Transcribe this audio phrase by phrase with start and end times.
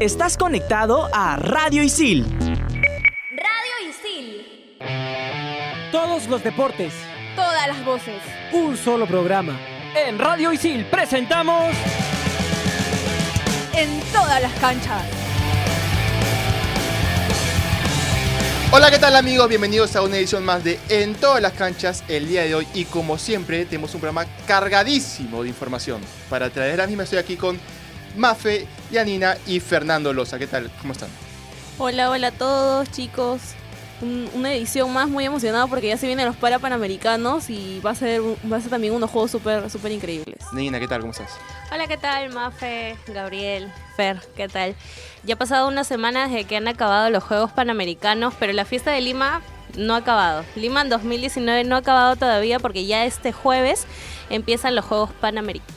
[0.00, 2.24] Estás conectado a Radio Isil.
[2.40, 4.78] Radio Isil.
[5.92, 6.94] Todos los deportes.
[7.36, 8.22] Todas las voces.
[8.52, 9.58] Un solo programa.
[9.94, 11.74] En Radio Isil presentamos...
[13.74, 15.02] En todas las canchas.
[18.72, 19.48] Hola, ¿qué tal amigos?
[19.48, 22.84] Bienvenidos a una edición más de En todas las canchas el día de hoy y
[22.84, 26.00] como siempre tenemos un programa cargadísimo de información.
[26.28, 27.58] Para traer la misma estoy aquí con
[28.16, 30.38] Mafe, Yanina y Fernando Loza.
[30.38, 30.70] ¿Qué tal?
[30.80, 31.08] ¿Cómo están?
[31.78, 33.40] Hola, hola a todos chicos.
[34.02, 37.90] Un- una edición más muy emocionada porque ya se vienen los para panamericanos y va
[37.90, 40.36] a ser, va a ser también unos juegos súper súper increíbles.
[40.52, 41.00] Nina, ¿qué tal?
[41.00, 41.32] ¿Cómo estás?
[41.70, 42.30] Hola, ¿qué tal?
[42.32, 44.74] Mafe, Gabriel, Fer, ¿qué tal?
[45.24, 48.90] Ya ha pasado unas semanas desde que han acabado los Juegos Panamericanos, pero la fiesta
[48.90, 49.42] de Lima
[49.76, 50.44] no ha acabado.
[50.56, 53.86] Lima en 2019 no ha acabado todavía porque ya este jueves
[54.30, 55.10] empiezan los Juegos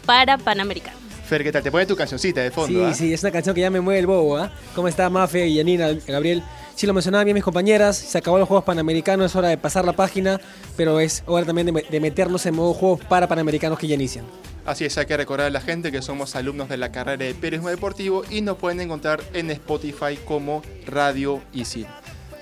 [0.05, 1.02] para Panamericanos.
[1.33, 1.63] Fer, ¿qué tal?
[1.63, 2.93] Te pone tu cancioncita de fondo, Sí, ¿ah?
[2.93, 4.51] sí, es una canción que ya me mueve el bobo, ¿ah?
[4.75, 6.43] ¿Cómo está Mafe y Yanina, Gabriel?
[6.75, 9.83] Sí, lo mencionaban bien mis compañeras, se acabó los Juegos Panamericanos, es hora de pasar
[9.83, 10.39] la página,
[10.77, 14.25] pero es hora también de meternos en modo Juegos para Panamericanos que ya inician.
[14.63, 17.33] Así es, hay que recordar a la gente que somos alumnos de la carrera de
[17.33, 21.87] Periodismo Deportivo y nos pueden encontrar en Spotify como Radio Isil.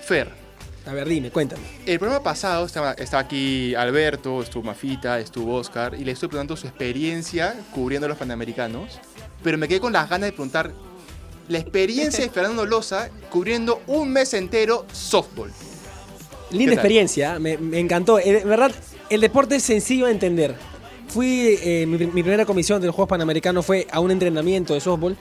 [0.02, 0.28] Fer,
[0.86, 1.62] A ver, dime, cuéntame.
[1.86, 6.56] El programa pasado estaba, estaba aquí Alberto, estuvo Mafita, estuvo Oscar y le estoy preguntando
[6.56, 8.98] su experiencia cubriendo los Panamericanos,
[9.44, 10.72] pero me quedé con las ganas de preguntar
[11.48, 15.52] la experiencia de Fernando Loza cubriendo un mes entero softball.
[16.50, 18.18] Linda experiencia, me, me encantó.
[18.18, 18.72] Eh, De verdad,
[19.08, 20.54] el deporte es sencillo de entender.
[21.08, 24.80] Fui, eh, mi, mi primera comisión de los Juegos Panamericanos fue a un entrenamiento de
[24.80, 25.16] softball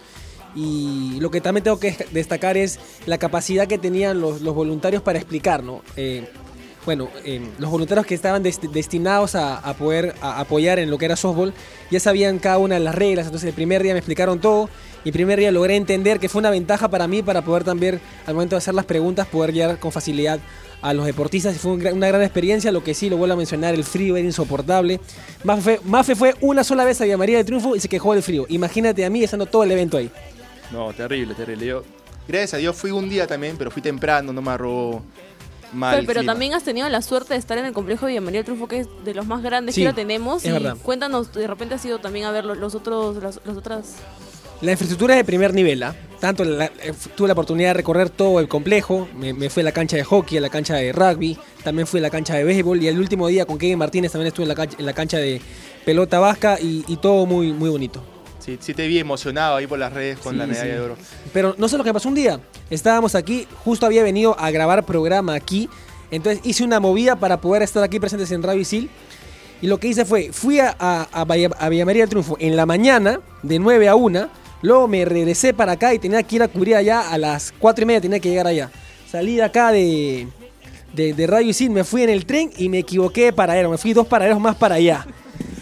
[0.56, 5.20] y lo que también tengo que destacar es la capacidad que tenían los, voluntarios para
[5.20, 5.64] explicar.
[5.96, 6.28] Eh,
[6.86, 11.16] bueno, eh, los voluntarios que estaban dest- destinados a, poder apoyar en lo que era
[11.16, 11.54] softball
[11.92, 14.70] ya sabían cada una de las reglas, entonces el primer día me explicaron todo
[15.04, 18.02] y el primer día logré entender que fue una ventaja para mí para poder también
[18.26, 20.40] al momento de hacer las preguntas poder llegar con facilidad
[20.82, 23.84] a los deportistas fue una gran experiencia, lo que sí, lo vuelvo a mencionar, el
[23.84, 25.00] frío era insoportable.
[25.44, 28.24] Mafe, Mafe fue una sola vez a Villa María del Triunfo y se quejó del
[28.24, 28.46] frío.
[28.50, 30.10] Imagínate a mí estando todo el evento ahí.
[30.72, 31.66] No, terrible, terrible.
[31.66, 31.84] Yo,
[32.28, 35.04] gracias a Dios fui un día también, pero fui temprano, no me arrobó
[35.74, 36.04] mal.
[36.06, 38.46] Pero también has tenido la suerte de estar en el complejo de Villa María del
[38.46, 40.44] Triunfo, que es de los más grandes Sí, que ahora tenemos.
[40.44, 40.78] es y verdad.
[40.82, 43.96] cuéntanos, de repente has ido también a ver los, los otros, las, las otras
[44.62, 45.96] La infraestructura es de primer nivel, ¿ah?
[46.20, 49.64] Tanto la- eh, tuve la oportunidad de recorrer todo el complejo, me, me fui a
[49.64, 52.44] la cancha de hockey, a la cancha de rugby, también fui a la cancha de
[52.44, 54.94] béisbol y el último día con Kevin Martínez también estuve en la cancha, en la
[54.94, 55.42] cancha de
[55.84, 58.04] pelota vasca y, y todo muy, muy bonito.
[58.44, 60.70] Sí, sí te vi emocionado ahí por las redes con Sí, la medalla sí.
[60.72, 60.98] de oro.
[61.32, 62.40] Pero no sé lo que pasó un día.
[62.70, 65.70] Estábamos aquí, justo había venido a grabar programa aquí.
[66.10, 68.90] Entonces hice una movida para poder estar aquí presentes en Radio Isil.
[69.62, 72.36] Y lo que hice fue, fui a, a, a Bahía- a Villa María del Triunfo
[72.40, 74.28] en la mañana, de 9 a 1.
[74.64, 77.84] Luego me regresé para acá y tenía que ir a cubrir allá a las 4
[77.84, 78.72] y media, tenía que llegar allá.
[79.10, 80.28] Salí de acá de,
[80.94, 83.70] de, de Radio Isil, me fui en el tren y me equivoqué de paradero.
[83.70, 85.06] Me fui dos paraderos más para allá.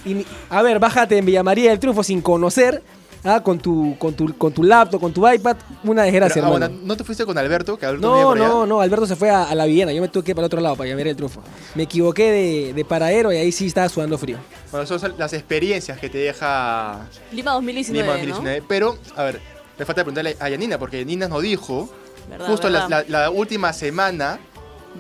[0.10, 2.82] Y, mi- a ver, bájate en Villa María del Triunfo sin conocer.
[3.26, 6.56] ah, con, tu, con, tu, con tu laptop, con tu iPad, una desgracia, Pero, ah,
[6.56, 6.80] hermano.
[6.86, 7.78] ¿No te fuiste con Alberto?
[7.78, 10.24] Que Alberto No, no, no, Alberto se fue a, a la Viena, yo me tuve
[10.24, 11.42] que ir para el otro lado para ver el triunfo.
[11.76, 14.38] Me equivoqué de, de paradero y ahí sí estaba sudando frío.
[14.72, 18.20] Bueno, son las experiencias que te deja Lima 2019, Lima ¿no?
[18.20, 18.64] 2019.
[18.70, 19.42] Pero, a ver,
[19.78, 21.90] le falta preguntarle a Yanina, porque Yanina nos dijo,
[22.30, 23.06] Verdad, justo la, verdad.
[23.10, 24.40] la- la última semana,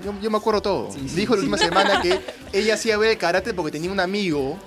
[0.03, 2.19] yo, yo me acuerdo todo, dijo la última semana que
[2.51, 4.57] ella hacía ver el karate porque tenía un amigo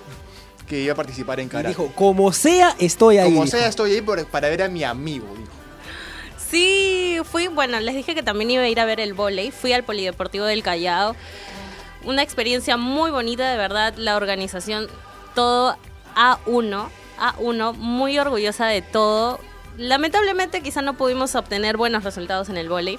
[0.72, 1.68] que iba a participar en Y karate.
[1.68, 3.24] dijo, como sea, estoy ahí.
[3.30, 3.56] Como dijo.
[3.58, 5.26] sea, estoy ahí por- para ver a mi amigo.
[5.36, 5.50] dijo.
[6.50, 9.50] Sí, fui, bueno, les dije que también iba a ir a ver el vóley.
[9.50, 11.14] Fui al Polideportivo del Callao.
[12.04, 13.94] Una experiencia muy bonita, de verdad.
[13.96, 14.88] La organización,
[15.34, 15.76] todo
[16.16, 19.40] A1, A1, muy orgullosa de todo.
[19.78, 22.98] Lamentablemente quizá no pudimos obtener buenos resultados en el vóley,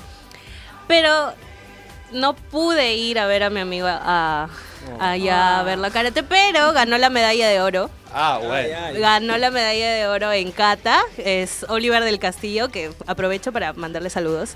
[0.88, 1.34] pero
[2.14, 4.50] no pude ir a ver a mi amigo a,
[5.00, 7.90] allá a ver la karate, pero ganó la medalla de oro.
[8.14, 8.54] Ah, bueno.
[8.54, 9.00] Ay, ay.
[9.00, 14.10] Ganó la medalla de oro en kata, es Oliver del Castillo, que aprovecho para mandarle
[14.10, 14.52] saludos.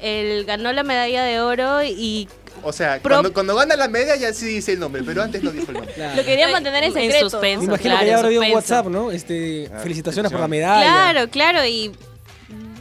[0.00, 2.26] Él ganó la medalla de oro y
[2.62, 5.42] O sea, Pro- cuando, cuando gana la media ya sí dice el nombre, pero antes
[5.42, 5.92] no dijo el nombre.
[5.92, 6.16] Claro.
[6.16, 7.16] Lo quería mantener en secreto.
[7.26, 8.52] En suspenso, Me imagino claro, que ya habrá habido un.
[8.52, 9.10] WhatsApp, ¿no?
[9.10, 10.82] Este, Ah, felicitaciones por la medalla.
[10.82, 11.92] Claro, claro, y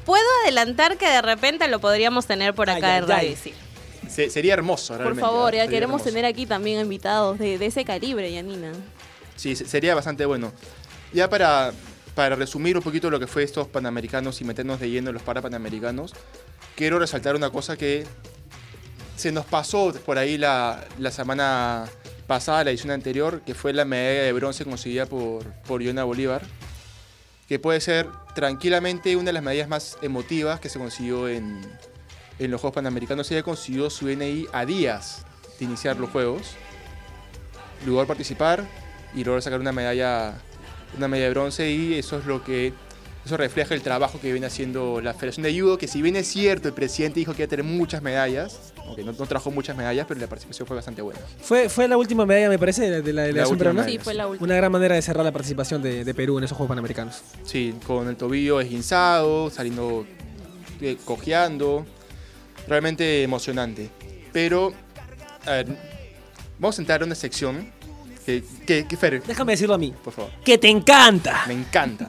[0.05, 3.33] puedo adelantar que de repente lo podríamos tener por acá ay, en Radio ay.
[3.33, 3.53] Isil.
[4.09, 5.21] Se- sería hermoso, Por realmente.
[5.21, 5.57] favor, ¿eh?
[5.57, 6.05] ya queremos hermoso.
[6.09, 8.71] tener aquí también invitados de, de ese calibre, Yanina.
[9.35, 10.51] Sí, se- sería bastante bueno.
[11.13, 11.71] Ya para,
[12.15, 15.23] para resumir un poquito lo que fue estos panamericanos y meternos de lleno en los
[15.23, 16.13] parapanamericanos,
[16.75, 18.05] quiero resaltar una cosa que
[19.15, 21.85] se nos pasó por ahí la, la semana
[22.27, 26.41] pasada, la edición anterior, que fue la medalla de bronce conseguida por, por Yona Bolívar.
[27.47, 31.59] que puede ser tranquilamente una de las medallas más emotivas que se consiguió en,
[32.39, 33.29] en los Juegos Panamericanos.
[33.31, 35.25] Ella consiguió su NI a días
[35.59, 36.55] de iniciar los Juegos.
[37.85, 38.65] Logró participar
[39.13, 40.35] y logró sacar una medalla,
[40.97, 42.73] una medalla de bronce y eso es lo que
[43.25, 46.27] eso refleja el trabajo que viene haciendo la Federación de Judo, que si bien es
[46.27, 49.77] cierto, el presidente dijo que iba a tener muchas medallas, aunque no, no trajo muchas
[49.77, 51.19] medallas, pero la participación fue bastante buena.
[51.41, 53.83] Fue, fue la última medalla, me parece, de la, de la delegación peruana.
[53.83, 54.45] Sí, fue la última.
[54.45, 57.21] Una gran manera de cerrar la participación de, de Perú en esos Juegos Panamericanos.
[57.43, 60.07] Sí, con el tobillo esguinzado, saliendo
[60.81, 61.85] eh, cojeando.
[62.67, 63.89] Realmente emocionante.
[64.31, 64.73] Pero,
[65.45, 65.67] a ver,
[66.59, 67.71] vamos a entrar a una sección
[68.25, 69.93] que, que, que Fer, Déjame decirlo a mí.
[70.03, 71.43] por favor, ¡Que te encanta!
[71.47, 72.07] me encanta.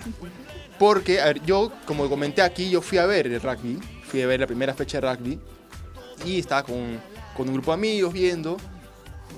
[0.79, 4.27] Porque, a ver, yo, como comenté aquí, yo fui a ver el rugby, fui a
[4.27, 5.39] ver la primera fecha de rugby
[6.25, 7.01] y estaba con,
[7.37, 8.57] con un grupo de amigos viendo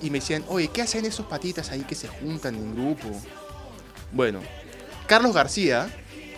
[0.00, 3.08] y me decían, oye, ¿qué hacen esos patitas ahí que se juntan en grupo?
[4.12, 4.41] Bueno,
[5.06, 5.88] Carlos García,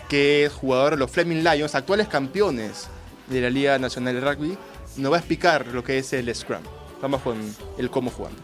[0.09, 2.87] que es jugador de los Fleming Lions, actuales campeones
[3.27, 4.57] de la Liga Nacional de Rugby,
[4.97, 6.61] nos va a explicar lo que es el Scrum.
[7.01, 7.37] Vamos con
[7.77, 8.41] el cómo jugando.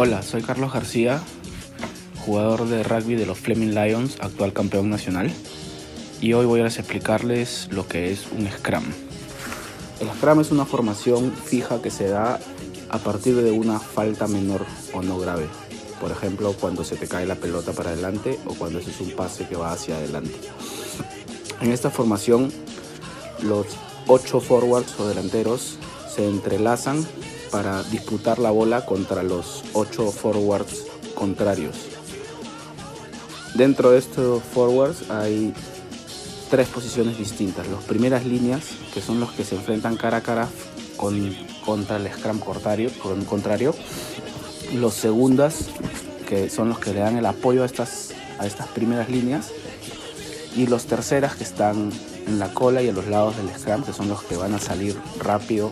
[0.00, 1.20] Hola, soy Carlos García,
[2.24, 5.32] jugador de rugby de los Fleming Lions, actual campeón nacional.
[6.20, 8.84] Y hoy voy a explicarles lo que es un Scrum.
[10.00, 12.38] El Scrum es una formación fija que se da
[12.88, 14.64] a partir de una falta menor
[14.94, 15.46] o no grave.
[16.00, 19.48] Por ejemplo, cuando se te cae la pelota para adelante o cuando haces un pase
[19.48, 20.34] que va hacia adelante.
[21.60, 22.52] En esta formación,
[23.42, 23.66] los
[24.06, 25.78] ocho forwards o delanteros
[26.14, 27.04] se entrelazan
[27.50, 30.84] para disputar la bola contra los ocho forwards
[31.16, 31.76] contrarios.
[33.54, 35.52] Dentro de estos forwards hay
[36.50, 37.66] tres posiciones distintas.
[37.68, 40.48] Las primeras líneas, que son los que se enfrentan cara a cara
[40.96, 41.34] con,
[41.64, 43.74] contra el scrum contrario, con- contrario.
[44.74, 45.66] Los segundas,
[46.26, 49.48] que son los que le dan el apoyo a estas, a estas primeras líneas.
[50.56, 51.90] Y los terceras, que están
[52.26, 54.58] en la cola y a los lados del scrum, que son los que van a
[54.58, 55.70] salir rápido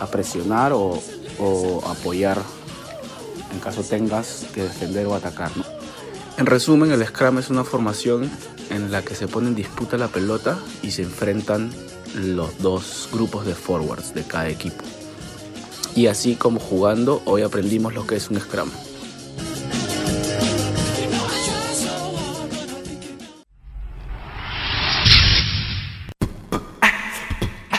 [0.00, 1.00] a presionar o,
[1.38, 2.38] o apoyar
[3.52, 5.54] en caso tengas que defender o atacar.
[5.56, 5.64] ¿no?
[6.38, 8.30] En resumen, el Scrum es una formación
[8.72, 11.70] en la que se pone en disputa la pelota y se enfrentan
[12.14, 14.82] los dos grupos de forwards de cada equipo.
[15.94, 18.70] Y así como jugando, hoy aprendimos lo que es un Scrum.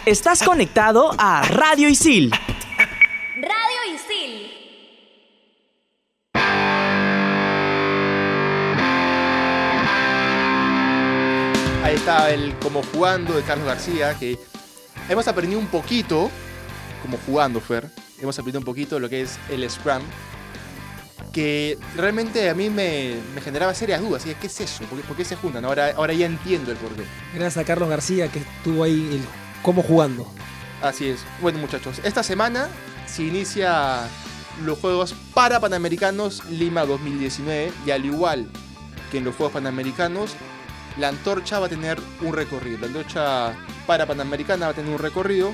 [0.06, 2.32] Estás conectado a Radio Isil.
[12.04, 14.38] Está el como jugando de Carlos García, que
[15.08, 16.30] hemos aprendido un poquito,
[17.02, 17.90] como jugando, Fer,
[18.20, 20.02] hemos aprendido un poquito lo que es el Scrum,
[21.32, 24.26] que realmente a mí me, me generaba serias dudas.
[24.26, 24.84] ¿Qué es eso?
[24.84, 25.64] ¿Por qué, por qué se juntan?
[25.64, 27.04] Ahora, ahora ya entiendo el porqué.
[27.34, 29.22] Gracias a Carlos García que estuvo ahí el
[29.62, 30.30] cómo jugando.
[30.82, 31.22] Así es.
[31.42, 32.68] Bueno, muchachos, esta semana
[33.06, 34.02] se inicia
[34.66, 38.50] los Juegos para Panamericanos Lima 2019 y al igual
[39.10, 40.36] que en los Juegos Panamericanos,
[40.98, 42.80] la antorcha va a tener un recorrido.
[42.80, 43.54] La antorcha
[43.88, 45.54] para Panamericana va a tener un recorrido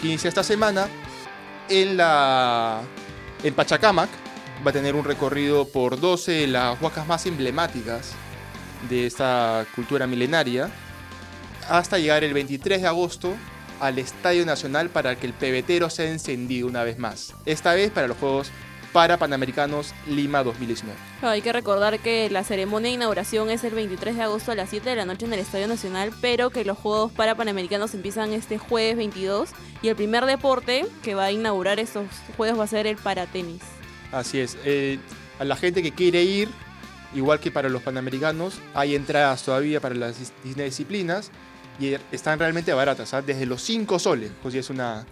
[0.00, 0.88] que inicia esta semana
[1.68, 2.80] en la
[3.42, 4.08] en Pachacamac.
[4.66, 8.12] Va a tener un recorrido por 12 de las huacas más emblemáticas
[8.88, 10.70] de esta cultura milenaria
[11.68, 13.34] hasta llegar el 23 de agosto
[13.80, 17.34] al Estadio Nacional para que el pebetero sea encendido una vez más.
[17.44, 18.50] Esta vez para los Juegos
[18.94, 20.96] para Panamericanos Lima 2019.
[21.22, 24.70] Hay que recordar que la ceremonia de inauguración es el 23 de agosto a las
[24.70, 28.32] 7 de la noche en el Estadio Nacional, pero que los Juegos para Panamericanos empiezan
[28.32, 29.50] este jueves 22
[29.82, 33.62] y el primer deporte que va a inaugurar estos Juegos va a ser el paratenis.
[34.12, 34.56] Así es.
[34.64, 35.00] eh,
[35.40, 36.48] a la gente que quiere ir,
[37.16, 41.32] igual que para los Panamericanos, hay entradas todavía para las disciplinas
[41.80, 43.22] y están realmente baratas, ¿ah?
[43.22, 45.04] desde los 5 soles, pues es una,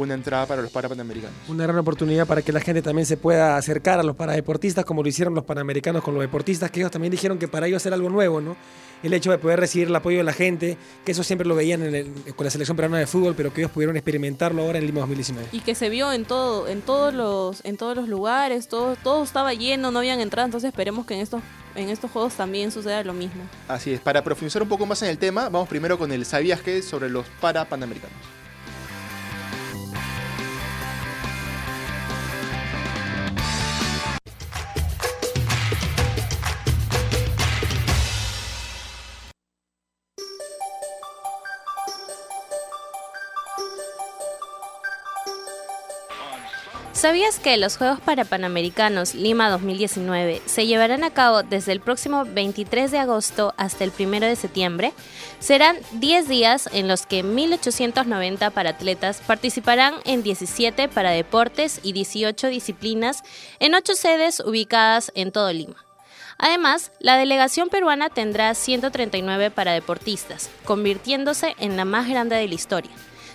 [0.00, 1.34] una entrada para los para Panamericanos.
[1.48, 5.02] Una gran oportunidad para que la gente también se pueda acercar a los paradeportistas como
[5.02, 7.96] lo hicieron los panamericanos con los deportistas, que ellos también dijeron que para ellos era
[7.96, 8.56] algo nuevo, ¿no?
[9.02, 10.76] El hecho de poder recibir el apoyo de la gente,
[11.06, 13.62] que eso siempre lo veían en el- con la selección peruana de fútbol, pero que
[13.62, 15.48] ellos pudieron experimentarlo ahora en Lima 2019.
[15.52, 19.22] Y que se vio en todo, en todos los, en todos los lugares, todo, todo
[19.24, 21.40] estaba lleno, no habían entrado, entonces esperemos que en estos,
[21.76, 23.42] en estos juegos también suceda lo mismo.
[23.68, 24.00] Así es.
[24.00, 26.82] Para profundizar un poco más en el tema, vamos primero con el ¿Sabías qué?
[26.82, 28.16] sobre los para Panamericanos.
[47.00, 52.90] ¿Sabías que los Juegos Parapanamericanos Lima 2019 se llevarán a cabo desde el próximo 23
[52.90, 54.92] de agosto hasta el 1 de septiembre?
[55.38, 62.48] Serán 10 días en los que 1.890 paratletas participarán en 17 para deportes y 18
[62.48, 63.22] disciplinas
[63.60, 65.82] en 8 sedes ubicadas en todo Lima.
[66.36, 72.90] Además, la delegación peruana tendrá 139 paradeportistas, convirtiéndose en la más grande de la historia.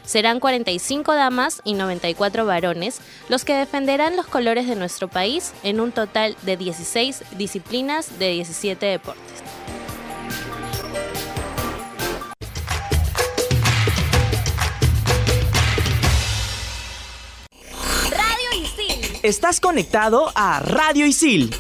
[0.06, 5.80] Serán 45 damas y 94 varones los que defenderán los colores de nuestro país en
[5.80, 9.24] un total de 16 disciplinas de 17 deportes.
[18.12, 19.20] Radio Isil.
[19.24, 21.54] Estás conectado a Radio Isil.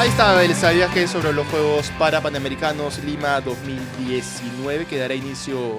[0.00, 5.76] Ahí está el viaje sobre los Juegos Parapanamericanos Lima 2019 que dará inicio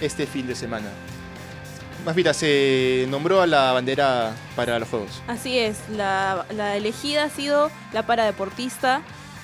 [0.00, 0.86] este fin de semana.
[2.04, 5.22] Más bien, se nombró a la bandera para los Juegos.
[5.26, 6.46] Así es, la,
[6.76, 9.02] elegida ha sido la paradeportista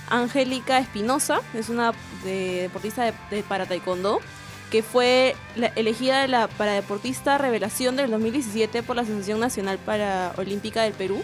[0.08, 1.92] Angélica Espinosa, es una
[2.22, 4.20] de- deportista de, de para taekwondo,
[4.70, 10.92] que fue la- elegida la paradeportista revelación del 2017 por la Asociación Nacional Paraolímpica del
[10.92, 11.20] Perú.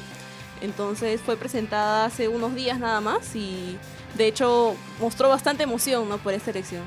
[0.61, 3.79] Entonces fue presentada hace unos días nada más y
[4.17, 6.19] de hecho mostró bastante emoción ¿no?
[6.19, 6.83] por esta elección.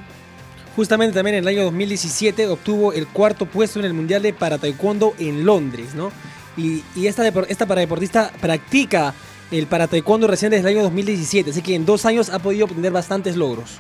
[0.76, 4.58] Justamente también en el año 2017 obtuvo el cuarto puesto en el Mundial de para
[4.58, 6.12] Taekwondo en Londres, ¿no?
[6.58, 9.14] Y, y esta, esta paradeportista practica
[9.52, 12.66] el para Taekwondo recién desde el año 2017, así que en dos años ha podido
[12.66, 13.78] obtener bastantes logros.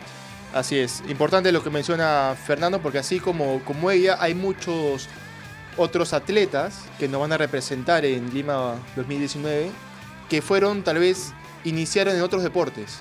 [0.53, 5.09] Así es, importante lo que menciona Fernando porque así como, como ella hay muchos
[5.77, 9.69] otros atletas que nos van a representar en Lima 2019
[10.29, 12.99] que fueron tal vez iniciaron en otros deportes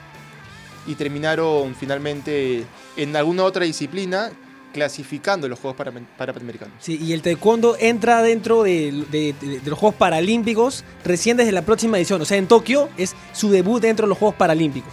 [0.87, 2.64] y terminaron finalmente
[2.97, 4.31] en alguna otra disciplina
[4.73, 5.76] clasificando los Juegos
[6.17, 6.75] Parapanamericanos.
[6.81, 11.52] Sí, y el taekwondo entra dentro de, de- de- de los Juegos Paralímpicos recién desde
[11.52, 12.23] la próxima edición.
[12.23, 14.93] O sea, en Tokio es su debut dentro de los Juegos Paralímpicos.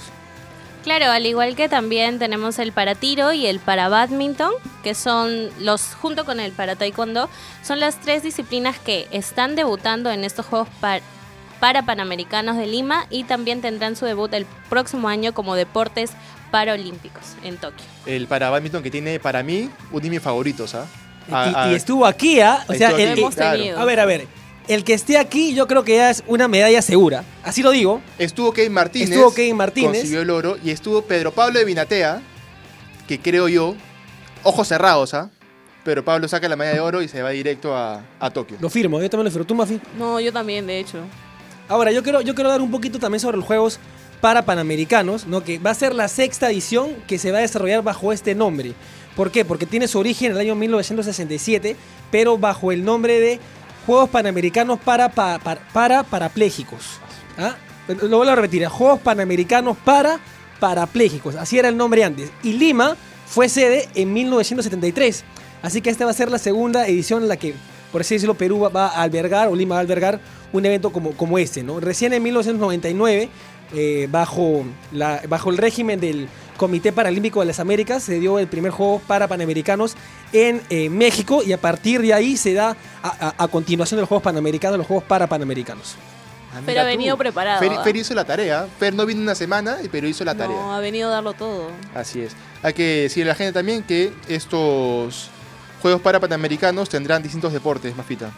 [0.83, 4.51] Claro, al igual que también tenemos el para tiro y el para badminton,
[4.83, 7.29] que son los, junto con el para taekwondo,
[7.63, 11.01] son las tres disciplinas que están debutando en estos Juegos par-
[11.59, 16.11] para Panamericanos de Lima y también tendrán su debut el próximo año como deportes
[16.49, 17.85] paralímpicos en Tokio.
[18.05, 20.87] El para badminton que tiene para mí uno de mis favoritos, ¿ah?
[21.67, 22.63] Y, y estuvo aquí, ¿ah?
[22.67, 23.57] O sea, el- hemos claro.
[23.57, 23.79] tenido.
[23.79, 24.27] a ver, a ver.
[24.67, 27.23] El que esté aquí, yo creo que ya es una medalla segura.
[27.43, 28.01] Así lo digo.
[28.19, 29.09] Estuvo Kevin Martínez.
[29.09, 29.91] Estuvo Kevin Martínez.
[29.91, 30.57] Consiguió el oro.
[30.63, 32.21] Y estuvo Pedro Pablo de Vinatea,
[33.07, 33.75] que creo yo,
[34.43, 35.31] ojos cerrados, ¿ah?
[35.83, 38.57] Pero Pablo saca la medalla de oro y se va directo a, a Tokio.
[38.59, 39.47] Lo firmo, yo también lo firmo.
[39.47, 39.79] ¿Tú, Mafi?
[39.97, 40.99] No, yo también, de hecho.
[41.67, 43.79] Ahora, yo quiero, yo quiero dar un poquito también sobre los Juegos
[44.21, 45.43] para Panamericanos, ¿no?
[45.43, 48.73] que va a ser la sexta edición que se va a desarrollar bajo este nombre.
[49.15, 49.45] ¿Por qué?
[49.45, 51.75] Porque tiene su origen en el año 1967,
[52.11, 53.39] pero bajo el nombre de
[53.89, 56.99] Juegos Panamericanos para, pa- pa- para parapléjicos.
[57.39, 57.55] ¿Ah?
[57.87, 60.19] Lo vuelvo a repetir, Juegos Panamericanos para
[60.59, 61.33] parapléjicos.
[61.33, 62.29] Así era el nombre antes.
[62.43, 65.23] Y Lima fue sede en 1973.
[65.63, 67.55] Así que esta va a ser la segunda edición en la que,
[67.91, 70.19] por así decirlo, Perú va a albergar, o Lima va a albergar,
[70.53, 71.63] un evento como, como este.
[71.63, 71.79] ¿no?
[71.79, 73.27] Recién en 1999,
[73.73, 76.27] eh, bajo, la, bajo el régimen del
[76.59, 79.95] Comité Paralímpico de las Américas, se dio el primer juego para Panamericanos
[80.33, 84.01] en eh, México y a partir de ahí se da a, a- a continuación de
[84.01, 85.95] los Juegos Panamericanos, los Juegos para Panamericanos.
[86.53, 86.87] Ah, Pero ha tú.
[86.89, 87.83] venido preparado, Fer, ¿ah?
[87.83, 88.67] Fer hizo la tarea.
[88.77, 90.75] Fer no vino una semana, pero hizo la No, tarea.
[90.75, 91.69] ha venido a darlo todo.
[91.95, 92.33] Así es.
[92.61, 95.29] Hay que decirle a la gente también que estos
[95.81, 98.31] Juegos para Panamericanos tendrán distintos deportes, Mafita.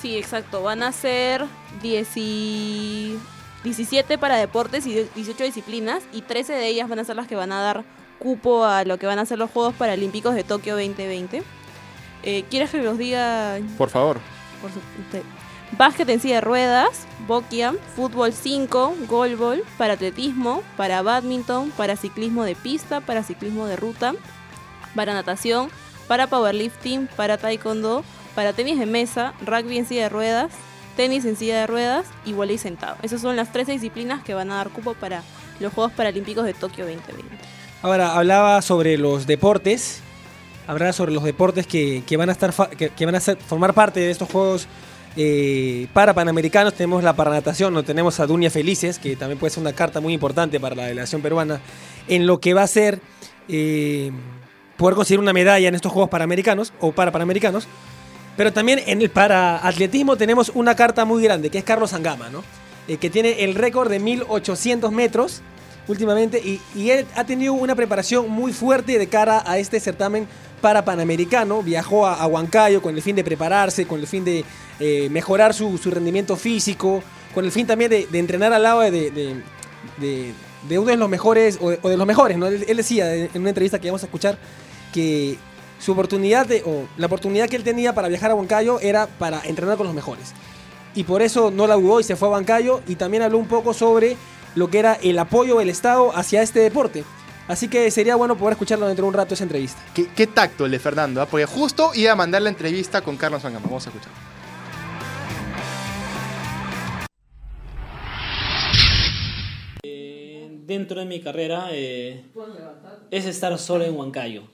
[0.00, 0.62] Sí, exacto.
[0.62, 1.46] Van a ser
[1.80, 3.16] 10 y
[3.64, 7.36] 17 para deportes y 18 disciplinas y 13 de ellas van a ser las que
[7.36, 7.84] van a dar
[8.18, 11.42] cupo a lo que van a ser los Juegos Paralímpicos de Tokio 2020.
[12.24, 14.18] Eh, ¿Quieres que los diga Por favor.
[14.60, 14.78] por su-
[15.78, 22.44] Básquet en silla de ruedas, bokia, fútbol 5, golbol, para atletismo, para badminton, para ciclismo
[22.44, 24.12] de pista, para ciclismo de ruta,
[24.94, 25.70] para natación,
[26.08, 28.04] para powerlifting, para taekwondo,
[28.34, 30.52] para tenis de mesa, rugby en silla de ruedas,
[30.96, 32.96] tenis en silla de ruedas y volei sentado.
[33.02, 35.22] Esas son las 13 disciplinas que van a dar cupo para
[35.60, 37.26] los Juegos Paralímpicos de Tokio 2020.
[37.82, 40.00] Ahora, hablaba sobre los deportes.
[40.66, 43.74] Hablaba sobre los deportes que, que van a estar que, que van a ser- formar
[43.74, 44.68] parte de estos juegos
[45.16, 46.74] eh, para panamericanos.
[46.74, 50.12] Tenemos la paranatación, no tenemos a Dunia Felices, que también puede ser una carta muy
[50.14, 51.60] importante para la delegación peruana,
[52.06, 53.00] en lo que va a ser
[53.48, 54.12] eh,
[54.76, 57.66] poder conseguir una medalla en estos juegos panamericanos o para panamericanos.
[58.36, 62.30] Pero también en el para atletismo tenemos una carta muy grande, que es Carlos Angama,
[62.30, 62.42] ¿no?
[62.88, 65.42] Eh, que tiene el récord de 1800 metros
[65.88, 70.26] últimamente y, y él ha tenido una preparación muy fuerte de cara a este certamen
[70.60, 71.62] para Panamericano.
[71.62, 74.44] Viajó a, a Huancayo con el fin de prepararse, con el fin de
[74.80, 77.02] eh, mejorar su, su rendimiento físico,
[77.34, 79.36] con el fin también de, entrenar al lado de, de-
[79.98, 82.46] de- uno de los mejores, o de, o de los mejores, ¿no?
[82.46, 84.38] Él, él decía en una entrevista que vamos a escuchar
[84.94, 85.36] que
[85.82, 89.40] su oportunidad, de, o la oportunidad que él tenía para viajar a Huancayo era para
[89.44, 90.32] entrenar con los mejores.
[90.94, 93.48] Y por eso no la dudó y se fue a Huancayo y también habló un
[93.48, 94.16] poco sobre
[94.54, 97.02] lo que era el apoyo del Estado hacia este deporte.
[97.48, 99.82] Así que sería bueno poder escucharlo dentro de un rato esa entrevista.
[99.92, 101.26] ¿Qué, qué tacto el de Fernando, ¿ah?
[101.26, 103.66] porque justo iba a mandar la entrevista con Carlos Mangama.
[103.66, 104.12] Vamos a escuchar.
[110.64, 112.24] dentro de mi carrera eh,
[113.10, 114.44] es estar solo en Huancayo.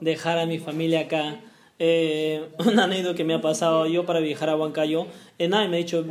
[0.00, 1.40] Dejar a mi familia acá.
[1.78, 5.06] Eh, una anécdota que me ha pasado yo para viajar a Huancayo.
[5.38, 6.04] Eh, nadie me ha dicho,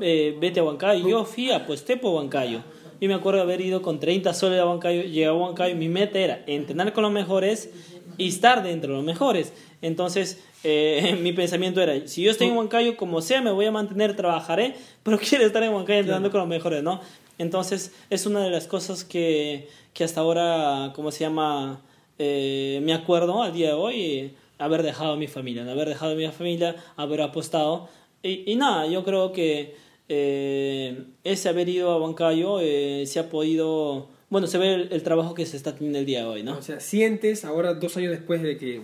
[0.00, 1.08] eh, vete a Huancayo.
[1.08, 2.62] Yo fui a pues Tepo Huancayo.
[3.00, 5.02] Yo me acuerdo de haber ido con 30 soles a Huancayo.
[5.02, 5.76] Llegué a Huancayo.
[5.76, 7.70] Mi meta era entrenar con los mejores
[8.18, 9.52] y estar dentro de los mejores.
[9.82, 13.70] Entonces, eh, mi pensamiento era, si yo estoy en Huancayo, como sea, me voy a
[13.70, 17.00] mantener, trabajaré, pero quiero estar en Huancayo entrenando con los mejores, ¿no?
[17.38, 21.82] Entonces, es una de las cosas que, que hasta ahora, ¿cómo se llama?
[22.18, 26.12] Eh, me acuerdo al día de hoy, eh, haber dejado a mi familia, haber dejado
[26.12, 27.88] a mi familia, haber apostado.
[28.22, 29.74] Y, y nada, yo creo que
[30.08, 34.08] eh, ese haber ido a Huancayo eh, se ha podido...
[34.28, 36.58] Bueno, se ve el, el trabajo que se está teniendo el día de hoy, ¿no?
[36.58, 38.82] O sea, sientes ahora dos años después de que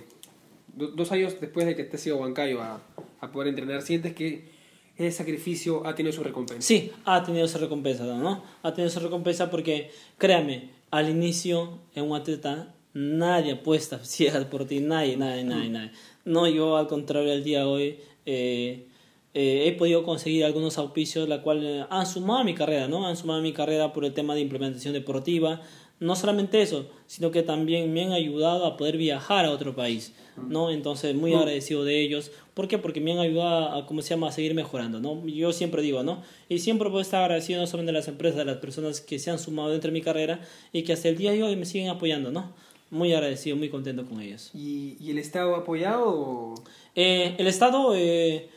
[0.75, 2.81] do- dos años después de que te has ido a Huancayo a,
[3.21, 4.53] a poder entrenar, sientes que
[4.97, 6.63] ese sacrificio ha tenido su recompensa.
[6.63, 8.45] Sí, ha tenido esa recompensa, ¿no?
[8.63, 14.67] Ha tenido esa recompensa porque, créame, al inicio en un atleta nadie apuesta ciega por
[14.67, 15.91] ti, nadie, nadie, nadie, nadie.
[16.25, 18.87] No, yo al contrario, el día de hoy eh,
[19.35, 23.07] eh, he podido conseguir algunos auspicios, la cual eh, han sumado a mi carrera, ¿no?
[23.07, 25.63] Han sumado a mi carrera por el tema de implementación deportiva.
[26.01, 30.13] No solamente eso, sino que también me han ayudado a poder viajar a otro país,
[30.49, 30.71] ¿no?
[30.71, 32.33] Entonces, muy agradecido de ellos.
[32.55, 32.77] ¿Por qué?
[32.77, 35.25] Porque me han ayudado a, ¿cómo se llama?, a seguir mejorando, ¿no?
[35.27, 36.23] Yo siempre digo, ¿no?
[36.49, 39.31] Y siempre puedo estar agradecido no solamente de las empresas, de las personas que se
[39.31, 40.41] han sumado dentro de mi carrera
[40.73, 42.53] y que hasta el día de hoy me siguen apoyando, ¿no?
[42.93, 44.51] Muy agradecido, muy contento con ellos.
[44.53, 46.05] ¿Y, y el Estado ha apoyado?
[46.11, 46.55] o-
[46.95, 48.49] Eh, el Estado eh,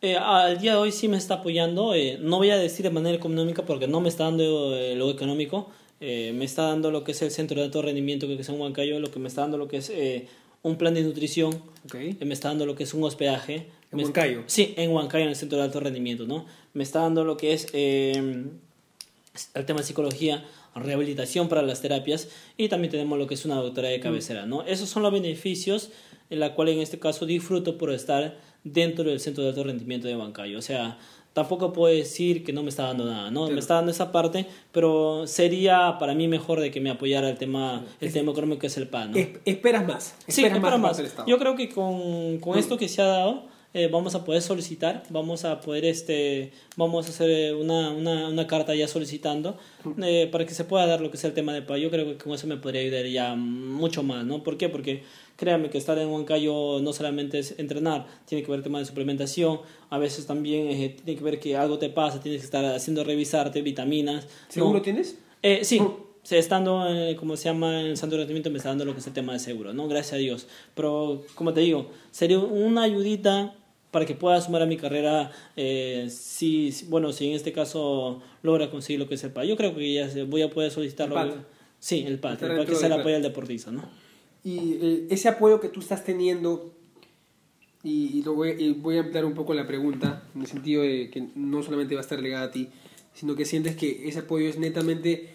[0.00, 1.92] eh, al día de hoy sí me está apoyando.
[1.94, 5.10] eh, no voy a decir de manera económica porque no me está dando eh, lo
[5.10, 5.68] económico.
[6.00, 8.58] eh, me está dando lo que es el centro de alto rendimiento que es en
[8.58, 10.26] Huancayo, lo que me está dando lo que es eh,
[10.62, 11.52] un plan de nutrición,
[11.84, 11.94] Ok.
[11.96, 13.66] eh, me está dando lo que es un hospedaje.
[13.92, 14.42] ¿En Me- Huancayo?
[14.46, 16.46] Sí, en Huancayo, en el centro de alto rendimiento, ¿no?
[16.72, 20.44] Me está dando lo que es el tema de psicología,
[20.74, 24.62] rehabilitación para las terapias y también tenemos lo que es una doctora de cabecera, ¿no?
[24.62, 25.90] Esos son los beneficios
[26.30, 30.08] en la cual en este caso disfruto por estar dentro del centro de alto rendimiento
[30.08, 30.58] de Huancayo.
[30.58, 30.96] O sea,
[31.34, 33.48] tampoco puedo decir que no me está dando nada, ¿no?
[33.50, 37.36] Me está dando esa parte, pero sería para mí mejor de que me apoyara el
[37.36, 39.18] tema, el tema económico que es el PAN, ¿no?
[39.18, 40.14] Es- esperas más.
[40.26, 40.98] Sí, esperas por más.
[40.98, 41.28] Estado.
[41.28, 45.02] Yo creo que con, con esto que se ha dado, eh, vamos a poder solicitar,
[45.08, 49.56] vamos a poder, este, vamos a hacer eh, una, una, una carta ya solicitando
[50.02, 51.78] eh, para que se pueda dar lo que sea el tema de paz.
[51.80, 54.42] Yo creo que con eso me podría ayudar ya mucho más, ¿no?
[54.42, 54.68] ¿Por qué?
[54.68, 55.02] Porque
[55.36, 59.60] créanme que estar en Huancayo no solamente es entrenar, tiene que ver tema de suplementación,
[59.90, 63.04] a veces también eh, tiene que ver que algo te pasa, tienes que estar haciendo
[63.04, 64.28] revisarte, vitaminas.
[64.48, 64.82] ¿Seguro ¿no?
[64.82, 65.18] tienes?
[65.42, 65.80] Eh, sí,
[66.22, 69.00] sí, estando, eh, como se llama, en el santo rendimiento me está dando lo que
[69.00, 69.88] es el tema de seguro, ¿no?
[69.88, 70.46] Gracias a Dios.
[70.74, 73.56] Pero, como te digo, sería una ayudita
[73.92, 78.68] para que pueda sumar a mi carrera, eh, si, bueno, si en este caso logra
[78.70, 79.44] conseguir lo que es el PAD.
[79.44, 81.20] Yo creo que ya se- voy a poder solicitarlo.
[81.22, 81.34] El.
[81.78, 83.88] Sí, el Está el dentro que sea el apoyo al deportista, ¿no?
[84.42, 86.72] Y eh, ese apoyo que tú estás teniendo,
[87.84, 90.82] y, y lo voy, y voy a ampliar un poco la pregunta, en el sentido
[90.82, 92.68] de que no solamente va a estar ligada a ti,
[93.14, 95.28] sino que sientes que ese apoyo es netamente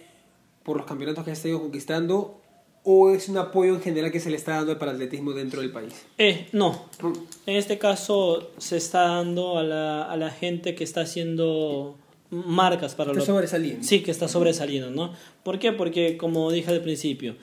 [0.64, 2.40] por los campeonatos que has estado conquistando,
[2.84, 5.70] o es un apoyo en general que se le está dando al paratletismo dentro del
[5.70, 6.06] país.
[6.16, 6.86] Eh, no.
[7.46, 11.96] En este caso se está dando a la, a la gente que está haciendo
[12.30, 13.84] marcas para Está los sobresaliendo.
[13.84, 15.12] Sí, que está sobresaliendo, ¿no?
[15.42, 15.72] ¿Por qué?
[15.72, 17.36] Porque, como dije al principio,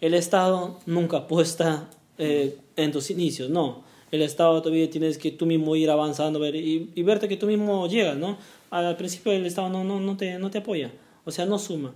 [0.00, 3.84] el Estado nunca apuesta eh, en tus inicios, no.
[4.10, 7.46] El Estado todavía tienes que tú mismo ir avanzando ver, y, y verte que tú
[7.46, 8.36] mismo llegas, ¿no?
[8.70, 10.92] Al principio el Estado no, no, no, te, no te apoya,
[11.24, 11.94] o sea, no suma.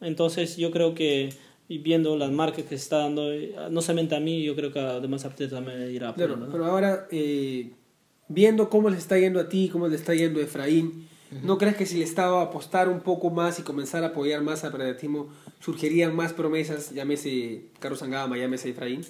[0.00, 1.32] Entonces yo creo que
[1.68, 4.72] y viendo las marcas que se está dando, eh, no solamente a mí, yo creo
[4.72, 6.50] que a demás atletas también irá Claro, ¿no?
[6.50, 7.70] pero ahora, eh,
[8.28, 11.08] viendo cómo le está yendo a ti, cómo le está yendo a Efraín,
[11.42, 14.62] ¿no crees que si el Estado apostar un poco más y comenzar a apoyar más
[14.62, 15.28] al paratletismo,
[15.60, 19.00] surgirían más promesas, llámese Carlos Angama, llámese Efraín?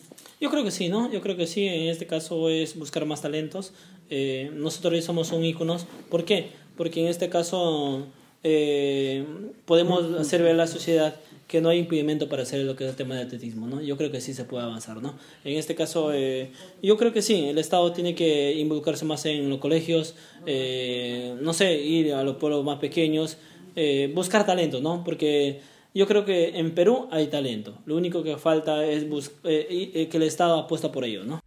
[0.40, 1.10] Yo creo que sí, ¿no?
[1.10, 1.66] Yo creo que sí.
[1.66, 3.72] En este caso es buscar más talentos.
[4.10, 5.86] Eh, nosotros somos un íconos.
[6.08, 6.50] ¿Por qué?
[6.76, 8.06] Porque en este caso
[8.44, 9.24] eh,
[9.64, 11.16] podemos hacer ver a la sociedad
[11.48, 13.82] que no hay impedimento para hacer lo que es el tema de atletismo, ¿no?
[13.82, 15.14] Yo creo que sí se puede avanzar, ¿no?
[15.44, 16.50] En este caso, eh,
[16.82, 20.14] yo creo que sí, el Estado tiene que involucrarse más en los colegios,
[20.46, 23.36] eh, no sé, ir a los pueblos más pequeños,
[23.76, 25.02] eh, buscar talento, ¿no?
[25.04, 25.60] Porque
[25.94, 29.04] yo creo que en Perú hay talento, lo único que falta es
[29.44, 31.40] eh, eh, que el Estado apuesta por ello, ¿no?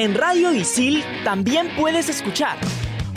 [0.00, 2.56] En Radio Isil también puedes escuchar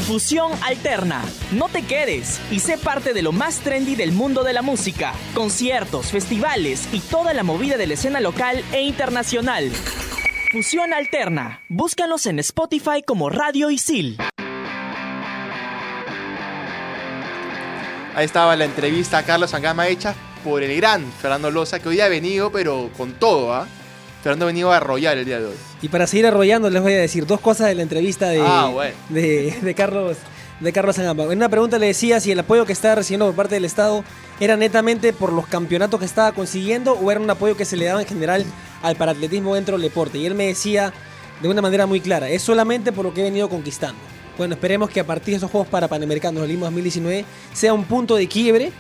[0.06, 1.24] Fusión Alterna.
[1.54, 5.14] No te quedes y sé parte de lo más trendy del mundo de la música,
[5.34, 9.72] conciertos, festivales y toda la movida de la escena local e internacional.
[10.52, 11.62] Fusión Alterna.
[11.70, 14.18] Búscanos en Spotify como Radio Isil.
[18.14, 22.02] Ahí estaba la entrevista a Carlos Angama hecha por el gran Fernando Loza, que hoy
[22.02, 23.70] ha venido, pero con todo, ¿ah?
[24.24, 25.56] Fernando ha venido a arrollar el día de hoy.
[25.82, 28.70] Y para seguir arrollando, les voy a decir dos cosas de la entrevista de, Ah,
[28.72, 28.96] bueno.
[29.10, 30.18] de, de Carlos
[30.60, 31.26] de Carlos Angamba.
[31.26, 34.04] En una pregunta le decía si el apoyo que estaba recibiendo por parte del Estado
[34.40, 37.86] era netamente por los campeonatos que estaba consiguiendo o era un apoyo que se le
[37.86, 38.46] daba en general
[38.82, 40.20] al paratletismo dentro del deporte.
[40.20, 40.94] Y él me decía
[41.42, 44.00] de una manera muy clara, es solamente por lo que he venido conquistando.
[44.38, 47.84] Bueno, esperemos que a partir de esos Juegos para Panamericanos del Lima 2019 sea un
[47.84, 48.72] punto de quiebre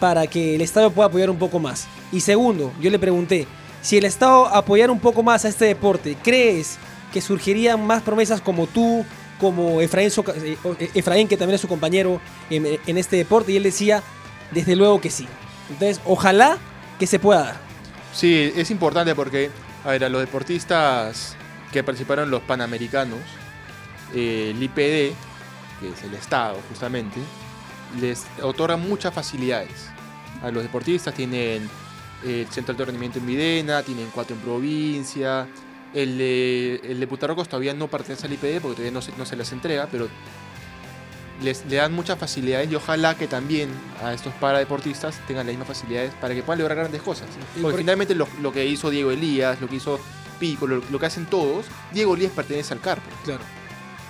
[0.00, 1.86] para que el Estado pueda apoyar un poco más.
[2.10, 3.46] Y segundo, yo le pregunté,
[3.82, 6.78] si el Estado apoyara un poco más a este deporte, ¿crees
[7.12, 9.04] que surgirían más promesas como tú,
[9.38, 10.58] como Efraín, eh,
[10.94, 13.52] eh, que también es su compañero en, este deporte?
[13.52, 14.02] Y él decía,
[14.50, 15.28] desde luego que sí.
[15.70, 16.58] Entonces, ojalá
[16.98, 17.56] que se pueda dar.
[18.12, 19.50] Sí, es importante porque,
[19.84, 21.36] a ver, a los deportistas
[21.72, 23.20] que participaron en los Panamericanos,
[24.14, 25.14] eh, el IPD,
[25.80, 27.20] que es el Estado justamente,
[28.00, 29.88] les otorga muchas facilidades.
[30.42, 31.68] A los deportistas tienen
[32.24, 35.46] el centro de alto rendimiento en Videna, tienen cuatro en provincia.
[35.94, 39.24] El de, el de Putarrocos todavía no pertenece al IPD porque todavía no se, no
[39.24, 40.06] se les entrega, pero
[41.42, 43.70] les, le dan muchas facilidades y ojalá que también
[44.02, 47.26] a estos paradeportistas tengan las mismas facilidades para que puedan lograr grandes cosas.
[47.54, 49.98] Porque por- finalmente lo, lo que hizo Diego Elías, lo que hizo
[50.40, 53.08] Pico, lo, lo que hacen todos, Diego Elías pertenece al Carpo.
[53.24, 53.40] Claro.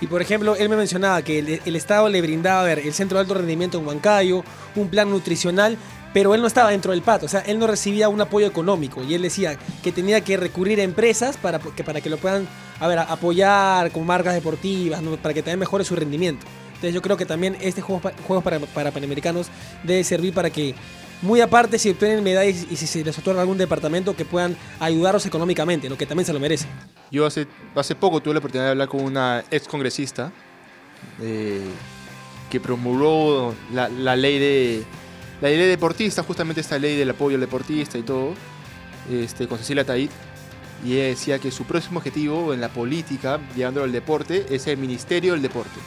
[0.01, 2.93] Y por ejemplo, él me mencionaba que el, el Estado le brindaba a ver, el
[2.93, 4.43] centro de alto rendimiento en Huancayo,
[4.75, 5.77] un plan nutricional,
[6.13, 9.03] pero él no estaba dentro del pato, o sea, él no recibía un apoyo económico
[9.03, 12.47] y él decía que tenía que recurrir a empresas para que, para que lo puedan
[12.79, 16.45] a ver, apoyar con marcas deportivas, para que también mejore su rendimiento.
[16.69, 19.47] Entonces yo creo que también este Juegos, pa- juegos para, para Panamericanos
[19.83, 20.73] debe servir para que,
[21.21, 25.25] muy aparte, si obtienen medallas y si se les otorga algún departamento, que puedan ayudarlos
[25.25, 26.69] económicamente, lo que también se lo merecen.
[27.11, 30.31] Yo hace, hace poco tuve la oportunidad de hablar con una ex congresista
[31.21, 31.59] eh,
[32.49, 34.83] que promulgó la ley de
[35.41, 38.33] la ley de deportista, justamente esta ley del apoyo al deportista y todo,
[39.09, 40.09] este, con Cecilia Taid.
[40.83, 44.77] Y ella decía que su próximo objetivo en la política, llevándolo al deporte, es el
[44.77, 45.79] Ministerio del Deporte,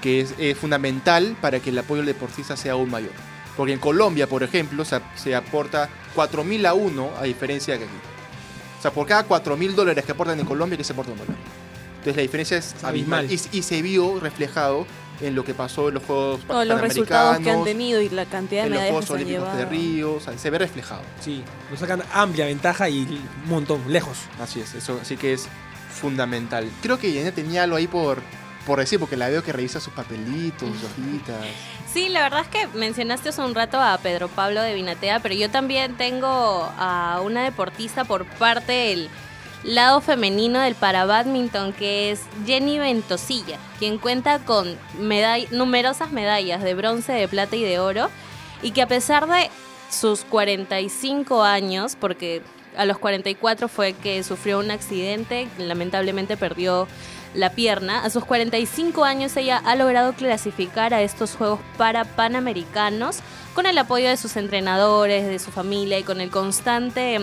[0.00, 3.10] que es, es fundamental para que el apoyo al deportista sea aún mayor.
[3.56, 7.94] Porque en Colombia, por ejemplo, se, se aporta 4.000 a 1 a diferencia de aquí.
[8.78, 11.18] O sea, por cada 4 mil dólares que aportan en Colombia, que se aporta un
[11.18, 11.36] dólar.
[11.98, 13.20] Entonces la diferencia es abismal.
[13.20, 13.50] abismal.
[13.52, 14.86] Y, y se vio reflejado
[15.20, 18.26] en lo que pasó en los Juegos Todos los resultados que han tenido y la
[18.26, 19.64] cantidad de en los Juegos que se han Olímpicos de.
[19.66, 20.14] Río.
[20.14, 21.02] O sea, se ve reflejado.
[21.20, 23.00] Sí, nos sacan amplia ventaja y
[23.44, 24.18] un montón, lejos.
[24.40, 25.48] Así es, eso así que es
[25.90, 26.70] fundamental.
[26.82, 28.22] Creo que Yanina tenía algo ahí por,
[28.66, 31.36] por decir, porque la veo que revisa sus papelitos, sus hojitas.
[31.92, 35.34] Sí, la verdad es que mencionaste hace un rato a Pedro Pablo de Vinatea, pero
[35.34, 39.08] yo también tengo a una deportista por parte del
[39.66, 44.76] lado femenino del para-badminton, que es Jenny Ventosilla, quien cuenta con
[45.50, 48.08] numerosas medallas de bronce, de plata y de oro,
[48.62, 49.50] y que a pesar de
[49.90, 52.42] sus 45 años, porque
[52.76, 56.86] a los 44 fue que sufrió un accidente, lamentablemente perdió
[57.34, 58.04] la pierna.
[58.04, 63.18] A sus 45 años ella ha logrado clasificar a estos Juegos para Panamericanos
[63.54, 67.18] con el apoyo de sus entrenadores, de su familia y con el constante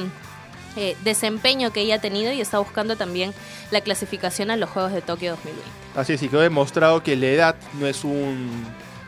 [0.77, 3.33] eh, desempeño que ella ha tenido y está buscando también
[3.71, 5.61] la clasificación a los Juegos de Tokio 2020.
[5.95, 8.49] Así es, y quedó demostrado que la edad no es un,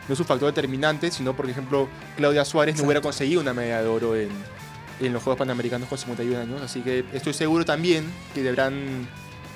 [0.08, 3.82] no es un factor determinante, sino, por ejemplo, Claudia Suárez no hubiera conseguido una medalla
[3.82, 4.28] de oro en,
[5.00, 6.62] en los Juegos Panamericanos con 51 años.
[6.62, 9.08] Así que estoy seguro también que deberán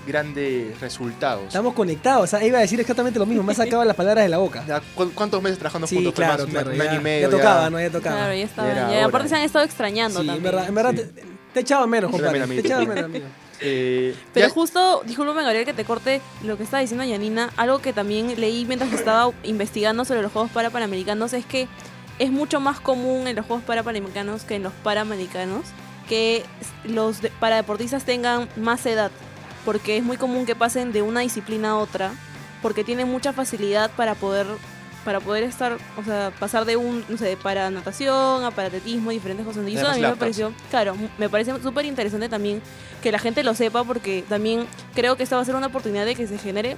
[0.06, 1.44] grandes resultados.
[1.48, 4.24] Estamos conectados, o sea, iba a decir exactamente lo mismo, me ha sacado las palabras
[4.24, 4.64] de la boca.
[4.66, 6.14] Ya, ¿cu- ¿Cuántos meses trabajando Sí, juntos?
[6.14, 7.30] Claro, más, claro, un, ya, año y medio.
[7.30, 7.78] ya tocaba, ¿no?
[7.80, 8.16] Ya tocaba.
[8.16, 8.62] Claro, ya ya.
[8.96, 9.04] hora.
[9.04, 10.42] aparte se han estado extrañando Sí, en también.
[10.52, 11.20] verdad, en verdad Sí.
[11.54, 12.46] Te, echaba menos, compadre.
[12.46, 13.26] Te echaba menos, amigo.
[13.62, 17.78] Eh, Pero ya- justo, discúlpame Gabriel que te corte lo que estaba diciendo Yanina, algo
[17.80, 21.68] que también leí mientras estaba investigando sobre los Juegos para Panamericanos es que
[22.18, 25.66] es mucho más común en los Juegos para Panamericanos que en los Panamericanos
[26.08, 26.42] que
[26.84, 29.10] los de- paradeportistas tengan más edad,
[29.66, 32.12] porque es muy común que pasen de una disciplina a otra
[32.62, 34.46] porque tiene mucha facilidad para poder
[35.04, 39.10] para poder estar, o sea, pasar de un, no sé, para natación, a para atletismo,
[39.10, 39.66] diferentes cosas.
[39.68, 42.60] Y eso a mí me pareció, claro, me parece súper interesante también
[43.02, 46.04] que la gente lo sepa porque también creo que esta va a ser una oportunidad
[46.04, 46.76] de que se genere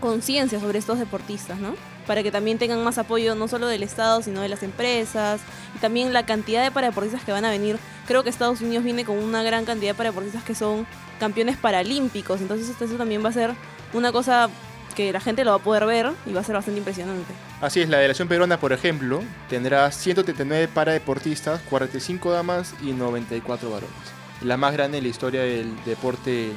[0.00, 1.74] conciencia sobre estos deportistas, ¿no?
[2.06, 5.40] Para que también tengan más apoyo no solo del Estado, sino de las empresas
[5.74, 7.78] y también la cantidad de paradeportistas que van a venir.
[8.06, 10.86] Creo que Estados Unidos viene con una gran cantidad de paradeportistas que son
[11.18, 13.54] campeones paralímpicos, entonces eso también va a ser
[13.94, 14.50] una cosa
[14.96, 17.32] que la gente lo va a poder ver y va a ser bastante impresionante.
[17.60, 23.94] Así es, la delegación peruana, por ejemplo, tendrá 139 paradeportistas, 45 damas y 94 varones.
[24.42, 26.50] La más grande en la historia del deporte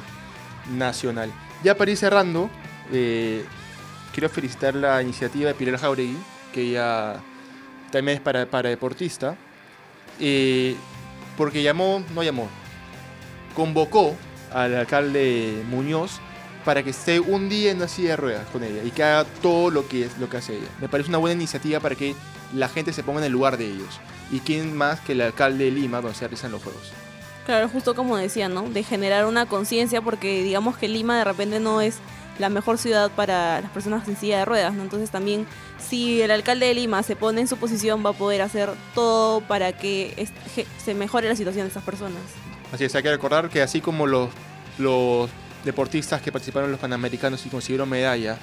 [0.72, 1.30] nacional.
[1.62, 2.50] Ya para ir cerrando,
[2.90, 3.44] eh,
[4.12, 6.16] quiero felicitar la iniciativa de Pilar Jauregui,
[6.52, 7.20] que ella
[7.92, 9.36] también es para, para deportista,
[10.18, 10.76] eh,
[11.36, 12.48] porque llamó, no llamó,
[13.54, 14.16] convocó
[14.52, 16.20] al alcalde Muñoz
[16.70, 19.24] para que esté un día en una silla de ruedas con ella y que haga
[19.42, 20.68] todo lo que, es, lo que hace ella.
[20.80, 22.14] Me parece una buena iniciativa para que
[22.54, 23.98] la gente se ponga en el lugar de ellos.
[24.30, 26.92] ¿Y quién más que el alcalde de Lima, donde se realizan los Juegos?
[27.44, 28.70] Claro, justo como decía, ¿no?
[28.70, 31.96] De generar una conciencia porque digamos que Lima de repente no es
[32.38, 34.84] la mejor ciudad para las personas en silla de ruedas, ¿no?
[34.84, 35.48] Entonces también
[35.80, 39.40] si el alcalde de Lima se pone en su posición va a poder hacer todo
[39.40, 40.28] para que
[40.78, 42.22] se mejore la situación de estas personas.
[42.72, 44.30] Así es, hay que recordar que así como los,
[44.78, 45.28] los
[45.64, 48.36] deportistas que participaron en los Panamericanos y consiguieron medalla,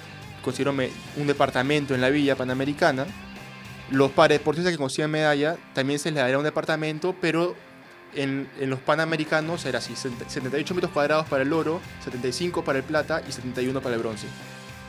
[0.44, 3.06] consiguieron me- un departamento en la Villa Panamericana,
[3.90, 7.56] los paradeportistas que consiguen medalla también se les dará un departamento, pero
[8.16, 12.84] en, en los Panamericanos era así, 78 metros cuadrados para el oro, 75 para el
[12.84, 14.28] plata y 71 para el bronce.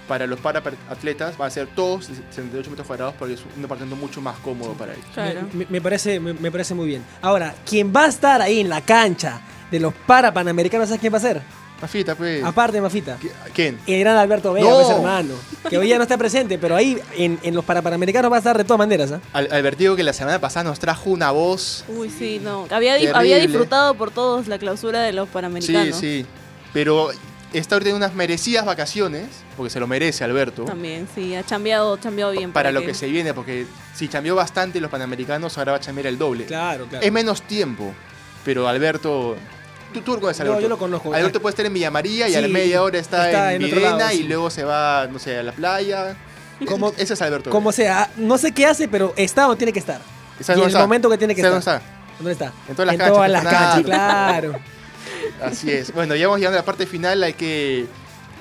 [0.08, 0.40] Para los
[0.88, 4.72] atletas va a ser todos 78 metros cuadrados porque es un departamento mucho más cómodo
[4.72, 5.04] para ellos.
[5.12, 5.42] Claro.
[5.52, 7.04] Me, me parece, me, me parece muy bien.
[7.20, 11.12] Ahora, quien va a estar ahí en la cancha de los para panamericanos, ¿sabes quién
[11.12, 11.42] va a ser?
[11.80, 12.42] Mafita, pues.
[12.42, 13.16] Aparte Mafita.
[13.54, 13.78] ¿Quién?
[13.86, 14.76] El gran Alberto Vega, No.
[14.76, 15.34] pues, hermano.
[15.70, 18.38] Que hoy ya no está presente, pero ahí en, en los para panamericanos va a
[18.38, 19.12] estar de todas maneras.
[19.12, 19.20] ¿ah?
[19.32, 22.66] Al, Albertigo que la semana pasada nos trajo una voz Uy, sí, no.
[22.70, 23.18] Había, di- Terrible.
[23.18, 25.96] había disfrutado por todos la clausura de los Sí, Panamericanos.
[25.96, 26.26] sí.
[26.72, 27.10] Pero
[27.52, 31.96] está ahorita en unas merecidas vacaciones, porque se lo merece Alberto, También, sí, ha chambeado,
[31.96, 32.52] chambeado bien.
[32.52, 36.08] para lo que se viene, porque si cambió bastante los panamericanos, ahora va a cambiar
[36.08, 36.44] el doble.
[36.46, 37.04] Claro, claro.
[37.06, 37.92] Es menos tiempo,
[38.44, 39.36] pero Alberto...
[39.92, 40.60] Conoces, No, Alberto.
[40.62, 41.14] yo lo conozco.
[41.14, 43.82] Alberto puede estar en Villa María y a la media hora está, está en, en
[43.82, 46.16] lado, y luego se va, no sé, a la playa.
[46.66, 47.50] Como- Ese es Alberto.
[47.50, 50.00] Como sea, no sé qué hace, pero está o tiene que estar.
[50.40, 50.80] ¿Sabes y en el está?
[50.80, 51.80] momento que tiene que ¿Sabes estar.
[51.80, 52.52] dónde ¿Dónde está?
[52.68, 54.58] En todas las en canchas, todas las canchas, claro.
[55.42, 55.92] Así es.
[55.92, 57.22] Bueno, ya vamos llegando a la parte final.
[57.22, 57.86] Hay que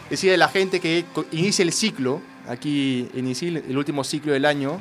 [0.10, 4.46] decirle a la gente que inicie el ciclo, aquí en ISIL, el último ciclo del
[4.46, 4.80] año,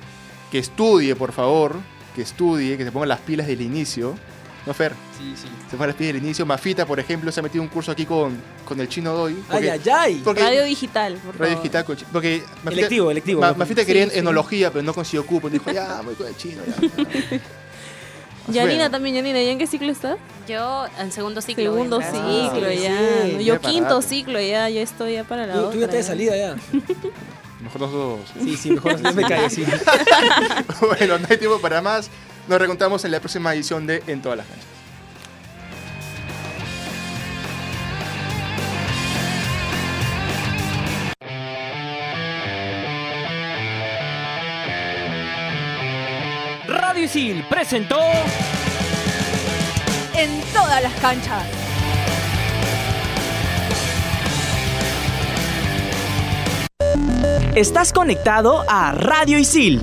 [0.50, 1.76] que estudie, por favor,
[2.14, 4.14] que estudie, que se ponga las pilas del inicio.
[4.66, 4.92] ¿No, Fer?
[5.16, 5.46] Sí, sí.
[5.70, 6.44] Se ponga las pilas del inicio.
[6.44, 9.33] Mafita, por ejemplo, se ha metido un curso aquí con, con el chino Doy.
[9.35, 10.20] Ay, porque- ay, ay.
[10.24, 13.40] porque- Radio digital, por Radio digital con porque Mafita- Electivo, electivo.
[13.40, 15.48] Ma- Mafita quería Sí, enología, pero no consiguió cupo.
[15.48, 16.62] Dijo, ya, voy con el chino.
[16.66, 17.40] Ya.
[18.48, 18.90] Yanina Bueno.
[18.90, 20.16] también, Yanina, ¿ya en qué ciclo está?
[20.48, 21.64] Yo en segundo ciclo.
[21.64, 23.38] Segundo a ciclo Ah, ya.
[23.40, 25.72] Yo quinto ciclo ya, ya estoy ya para la Tú, otra.
[25.72, 26.57] tú ya estás de salida ya.
[27.61, 28.20] Mejor los dos.
[28.42, 29.64] Sí, sí, mejor no me calles, sí.
[30.81, 32.09] bueno, no hay tiempo para más.
[32.48, 34.66] Nos reencontramos en la próxima edición de En todas las canchas.
[46.68, 47.98] Radio Isil presentó
[50.14, 51.42] En todas las canchas.
[57.56, 59.80] Estás conectado a Radio Isil